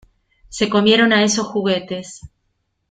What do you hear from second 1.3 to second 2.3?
juguetes.